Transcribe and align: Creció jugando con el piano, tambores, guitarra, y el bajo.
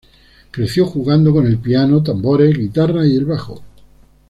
Creció 0.49 0.87
jugando 0.87 1.31
con 1.31 1.45
el 1.45 1.59
piano, 1.59 2.01
tambores, 2.01 2.57
guitarra, 2.57 3.05
y 3.05 3.15
el 3.15 3.25
bajo. 3.25 3.61